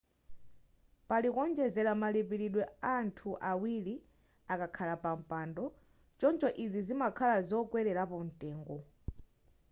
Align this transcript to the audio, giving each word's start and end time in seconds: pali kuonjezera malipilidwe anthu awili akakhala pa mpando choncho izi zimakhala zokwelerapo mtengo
pali 1.07 1.27
kuonjezera 1.35 1.91
malipilidwe 2.01 2.63
anthu 2.97 3.29
awili 3.51 3.95
akakhala 4.53 4.95
pa 5.03 5.11
mpando 5.21 5.63
choncho 6.19 6.49
izi 6.63 6.81
zimakhala 6.87 7.37
zokwelerapo 7.49 8.15
mtengo 8.27 8.77